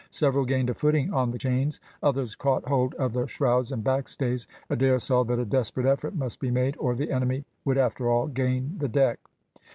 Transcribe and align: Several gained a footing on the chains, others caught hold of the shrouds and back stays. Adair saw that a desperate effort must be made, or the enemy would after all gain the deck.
Several 0.09 0.45
gained 0.45 0.67
a 0.67 0.73
footing 0.73 1.13
on 1.13 1.29
the 1.29 1.37
chains, 1.37 1.79
others 2.01 2.33
caught 2.33 2.67
hold 2.67 2.95
of 2.95 3.13
the 3.13 3.27
shrouds 3.27 3.71
and 3.71 3.83
back 3.83 4.07
stays. 4.07 4.47
Adair 4.67 4.97
saw 4.97 5.23
that 5.25 5.37
a 5.37 5.45
desperate 5.45 5.85
effort 5.85 6.15
must 6.15 6.39
be 6.39 6.49
made, 6.49 6.75
or 6.79 6.95
the 6.95 7.11
enemy 7.11 7.45
would 7.65 7.77
after 7.77 8.09
all 8.09 8.25
gain 8.25 8.77
the 8.79 8.87
deck. 8.89 9.19